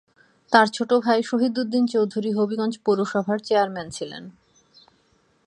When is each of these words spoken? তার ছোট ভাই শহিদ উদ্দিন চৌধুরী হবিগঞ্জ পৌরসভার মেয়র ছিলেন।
তার 0.53 0.67
ছোট 0.67 0.91
ভাই 1.05 1.19
শহিদ 1.23 1.53
উদ্দিন 1.57 1.83
চৌধুরী 1.87 2.29
হবিগঞ্জ 2.31 2.73
পৌরসভার 2.85 3.39
মেয়র 3.69 3.89
ছিলেন। 3.91 4.23